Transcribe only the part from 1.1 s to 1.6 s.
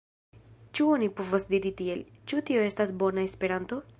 povas